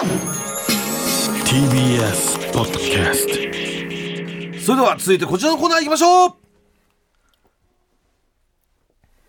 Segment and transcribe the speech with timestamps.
[0.00, 0.08] TBS
[2.54, 3.34] ポッドキャスト
[4.64, 6.30] それでは続いてこちらのコーナー行きましょう。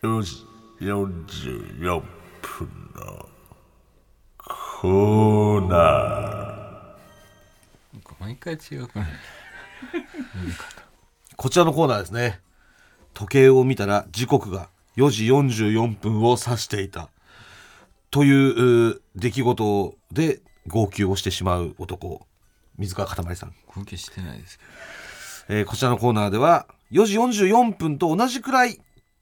[0.02, 0.48] 4時
[0.80, 2.02] 44
[2.42, 3.28] 分の
[4.30, 6.96] コーナ
[8.22, 9.08] 毎回違うから
[11.36, 12.40] こちらのコーナーですね。
[13.14, 17.10] 時計を見たら時刻が4時44分を指していた。
[18.10, 22.26] というう出来事で号泣をしてしまう男。
[22.78, 24.64] 水川かたまりさん、号泣してないですけ
[25.50, 28.80] えーこちらのコーナーでは4時44分と同じくらい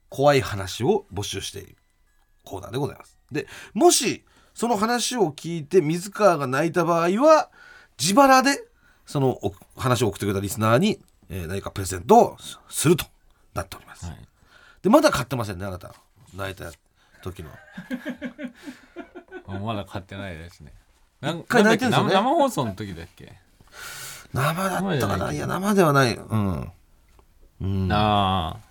[0.08, 1.76] 怖い話を募集している。
[2.44, 3.18] コーナーでございます。
[3.30, 7.50] でもしその話を聞いて水川が泣いた場合は
[7.98, 8.64] 自腹で
[9.06, 12.36] そのお話を送ってくれたリスナーに、えー何かプレゼントを
[12.68, 13.06] すると
[13.54, 14.18] なっております、ど、はい、
[14.82, 15.94] でまだ買ってませんねあなた。
[16.34, 16.70] 泣いた
[17.22, 17.50] 時の。
[19.46, 20.72] あ まだ買ってないですね
[21.20, 23.34] なん回泣いてるんですよね生生放送の時だっけ、
[24.32, 26.14] 生だったかなないいや生ではない。
[26.14, 26.72] うん、
[27.60, 28.70] うん、ああ。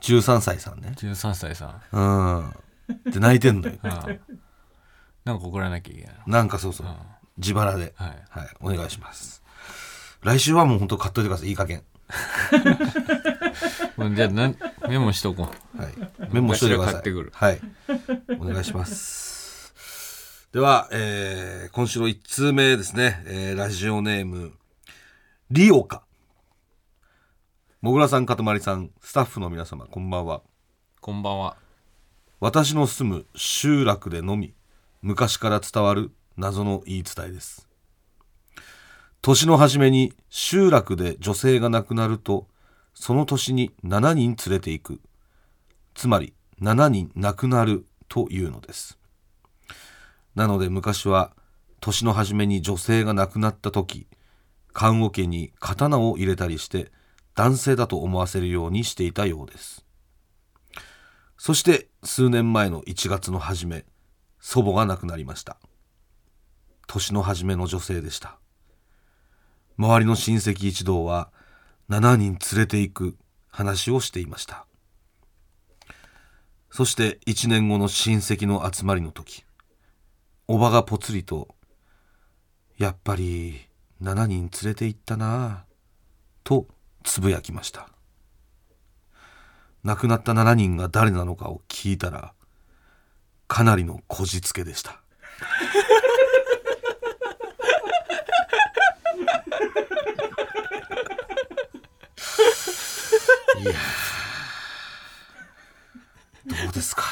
[0.00, 0.92] 13歳さんね。
[0.96, 1.96] 13歳さん。
[1.96, 2.00] う
[3.10, 3.12] ん。
[3.12, 3.74] で泣いてんのよ。
[3.82, 4.08] ああ
[5.24, 6.86] なんか送らなきゃいけないなんかそうそう。
[6.86, 6.96] あ
[7.36, 7.92] 自腹で。
[7.96, 8.16] はい。
[8.30, 9.42] はい、お願いします。
[10.22, 11.82] 来週はもう本当買っといてください、いい加減。
[13.98, 14.28] うんじゃあ
[14.88, 15.80] メモしとこう。
[15.80, 15.94] はい、
[16.32, 16.94] メモしといてください。
[16.94, 17.32] 私が買ってくる。
[17.34, 17.60] はい、
[18.40, 19.27] お願いします。
[20.50, 24.54] では、えー今週の1通目ですね、えーラジオネーム、
[25.50, 26.04] リオカ。
[27.82, 30.40] もぐらさん、かたまりさん、スタッフの皆様、こんばんは。
[31.02, 31.58] こんばんは。
[32.40, 34.54] 私の住む集落でのみ
[35.02, 37.68] 昔から伝わる謎の言い伝えです。
[39.20, 42.46] 年の初めに集落で女性が亡くなると
[42.94, 44.98] その年に7人連れていく。
[45.94, 46.32] つまり
[46.62, 48.97] 7人亡くなるというのです
[50.38, 51.32] なので昔は
[51.80, 54.06] 年の初めに女性が亡くなった時
[54.72, 56.90] 棺桶に刀を入れたりして
[57.34, 59.84] 男性だと思わせるようにしていたようです
[61.38, 63.86] そして数年前の1月の初め、
[64.40, 65.56] 祖母が亡くなりました。
[66.88, 68.38] 年の初めの女性でした。
[69.78, 71.30] 周りの親戚一同は
[71.88, 73.16] 7人連れて行く
[73.48, 74.66] 話をしていました。
[76.70, 79.44] そして1年後の親戚の集まりの時、
[80.48, 81.54] おばがぽつりと、
[82.78, 83.60] やっぱり
[84.02, 85.72] 7人連れて行ったなぁ、
[86.42, 86.66] と
[87.04, 87.88] つぶやきました。
[89.84, 92.32] 亡くなった7人が誰なのかを聞いたら
[93.46, 95.00] かなりのこじつけでした
[103.60, 103.72] いや
[106.48, 107.02] ーどうですか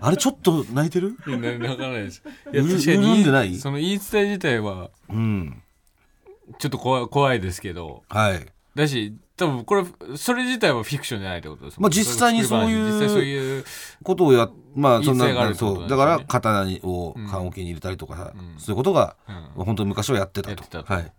[0.00, 1.16] あれちょっと泣いてる？
[1.26, 2.22] いやな泣かないです。
[2.52, 3.56] いや確かにでない？
[3.56, 5.62] その言い伝え自体はうん。
[6.58, 8.02] ちょっと怖い怖いですけど。
[8.08, 8.46] はい。
[8.74, 9.84] だし多分これ
[10.16, 13.64] それ自体はフィクションじゃないってことですもんまあ実際にそういう実際そういう
[14.02, 15.54] ことをやまあそんなね。
[15.54, 15.88] そう。
[15.88, 18.60] だから刀にを棺桶に入れたりとかさ、うん。
[18.60, 19.16] そういうことが、
[19.56, 19.64] うん。
[19.64, 20.64] 本当に昔はやってたと。
[20.64, 21.10] てはい、うん。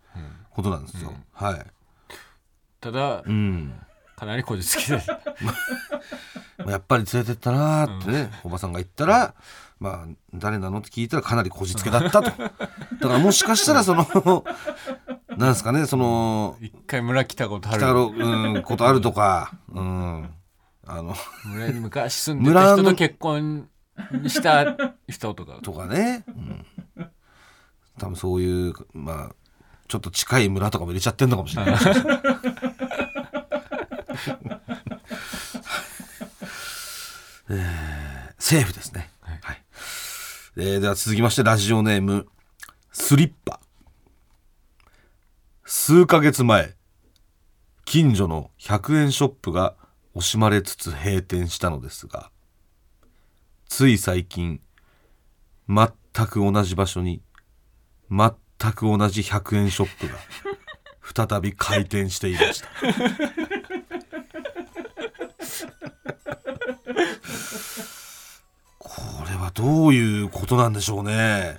[0.50, 1.66] ことなんですよ、はい。
[2.80, 3.74] ただうん。
[4.16, 5.02] かなりこじつけで
[5.40, 5.56] まあ
[6.58, 9.34] やっぱり連れてったなーってね、おばさんが言ったら
[9.82, 12.30] まあ誰なのって聞いたらかなりこじつけだったと。
[12.30, 12.54] だか
[13.00, 14.06] らもしかしたらその
[15.36, 17.78] なんですかねその一回村来たことある。
[17.78, 18.08] 北の、
[18.54, 20.30] うん、ことあるとかうん。
[20.86, 21.14] あの
[21.46, 23.68] 村に昔住んでた人と結婚
[24.26, 25.58] した人とか。
[25.62, 26.64] とかね、うん、
[27.98, 29.34] 多分そういうまあ
[29.88, 31.76] ちょっと近い村とかも入れちゃってんのかもしれない
[37.52, 39.10] えーセーフですね。
[39.20, 39.62] はい、
[40.56, 42.26] えーでは続きましてラジオネーム
[42.90, 43.60] スリッパ。
[45.64, 46.74] 数ヶ月前
[47.84, 49.74] 近所の100円ショップが
[50.14, 52.30] 惜しまれつつ閉店したのですが
[53.68, 54.60] つい最近
[55.68, 55.88] 全
[56.26, 57.22] く同じ場所に
[58.10, 58.30] 全
[58.72, 60.08] く同じ100円ショップ
[61.16, 62.68] が再び開店していました
[68.78, 68.90] こ
[69.28, 71.56] れはどういうことなんでしょうね。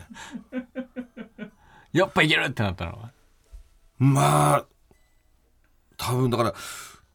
[1.93, 2.91] やっぱいけるってなったの？
[2.93, 3.11] は
[3.97, 4.65] まあ
[5.97, 6.53] 多分だから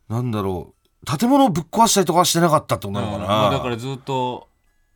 [0.09, 4.49] なんだろう建物をぶっ壊したりとかはしてなかったってことなのかな、うんまあだからずっと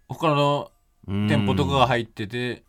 [0.08, 0.70] 他の
[1.06, 2.64] うん店舗とかが入ってて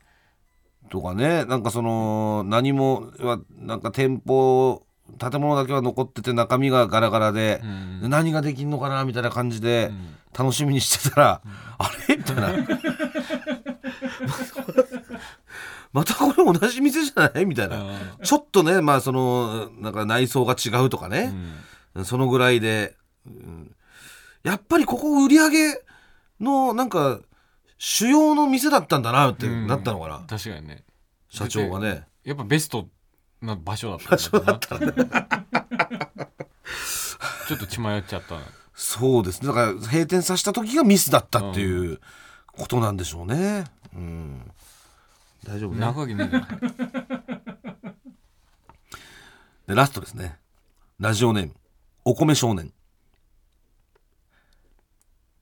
[0.90, 4.86] とかねなんかその何もはなんか店舗
[5.20, 8.10] 建物だけは残ってて中身がガラガラでう、ん。
[8.10, 10.16] 何ができんのかなみたいな感じでうん。
[10.38, 11.42] 楽しみにしてたら、
[11.78, 12.18] あれ？
[12.18, 12.50] みたいな。
[15.94, 17.46] またこれ同じ店じゃない？
[17.46, 17.96] みたいな、うん。
[18.24, 21.32] ちょっとねまあそのなんか内装が違うとかね、
[22.04, 22.96] そのぐらいで、
[23.28, 23.76] うん。
[24.44, 25.82] やっぱりここ売り上げ
[26.40, 27.20] のなんか
[27.78, 29.68] 主要の店だったんだなってうん。
[29.68, 30.84] なったのかな、確かにね。
[31.30, 32.06] 社長がね。
[32.24, 32.88] やっぱベスト
[33.46, 38.42] な場所だった場所だったちょっと血迷っちゃったな
[38.76, 39.48] そうですね。
[39.48, 42.00] だから閉店させた時がミスだったっていう
[42.54, 44.52] ことなんでしょうね、うん、
[45.46, 45.80] 大丈夫ね。
[45.80, 46.30] 中木ね
[49.68, 50.38] でラストですね。
[51.00, 51.54] ラジオネーム。
[52.04, 52.74] お米少年。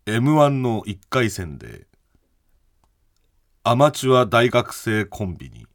[0.06, 1.88] m 1の1回戦で
[3.64, 5.66] アマチュア大学生コンビに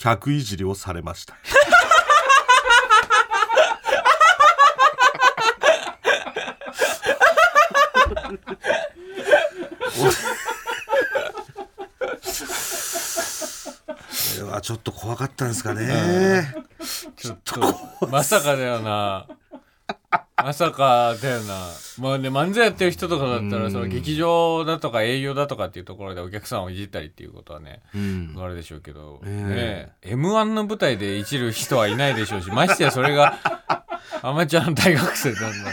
[0.00, 1.36] 客いじりをされました。
[8.30, 8.36] こ
[14.38, 16.54] れはちょっと怖かったんですかね、
[17.16, 19.26] ちょっとまさかだよな
[20.44, 21.68] まさかだよな。
[21.98, 28.34] まあね漫才やってる人とかだったらその劇場だとか営業だとかっていうところでお客さんをいじったりっていうことはねうん。
[28.38, 29.28] あれでしょうけど、え。
[29.28, 33.38] ね m 1の舞台でいじる人はいないでしょうしましてやそれが
[34.22, 35.70] アマチュアの大学生なんで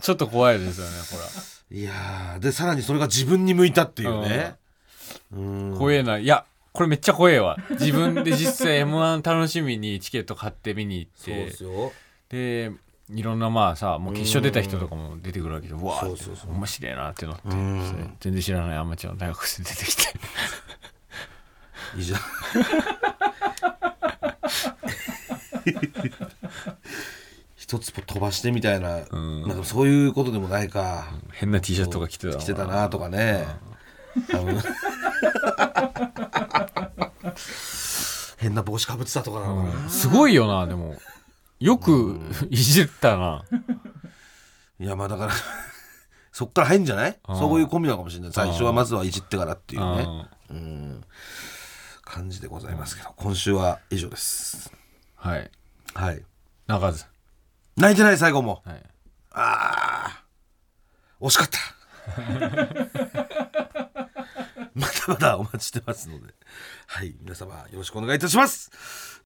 [0.00, 1.42] ちょっと怖いですよねこ
[1.74, 4.56] いやーでさらにそれが自分に向いたっていうね、
[5.32, 5.72] うん。
[5.72, 6.18] れ怖えな。
[6.18, 7.56] いやこれめっちゃ怖えわ。
[7.70, 11.92] 自分で実際 m 1楽しみにチケット買って見に行っそうてですよ。
[12.28, 12.72] で
[13.14, 16.52] いろんなまあさもう決勝出た人とかも出てくるわけでうわーってそうそうそう。
[16.52, 17.48] 面白いなってなって。
[17.54, 18.16] ん。
[18.20, 20.02] 全然知らないアマチュアの大学生出てきて。
[21.96, 22.20] いいじゃん。
[27.56, 29.42] 一つ飛ばしてみたいな、ん。
[29.42, 33.46] なんかそういうことでもないか、変な T シャツとか着てた来てたなとかね、
[38.38, 40.96] 変な帽子かぶってたとかなのかな、すごいよなでも
[41.62, 42.20] よく
[42.50, 43.44] いじったな。
[44.80, 45.32] いやまあだから
[46.32, 47.18] そっから入んじゃない？
[47.28, 47.38] うん。
[47.38, 48.32] そういうコンビなのかもしれない。
[48.32, 50.06] 最初はまずはいじってからっていうね。
[50.50, 50.56] うん。
[50.56, 51.04] うん。
[52.04, 54.72] 感じでございますけど今週は以上です。
[55.16, 55.50] はい。
[55.94, 56.22] はい。
[56.66, 57.04] 泣かず。
[57.76, 58.62] 泣いてない最後も。
[58.66, 58.82] はい。
[59.32, 61.26] あー。
[61.26, 61.58] 惜しかった。
[64.74, 66.34] まだまだお待ちしてますので。
[66.86, 67.14] はい。
[67.20, 69.20] 皆様よろしくお願いいたします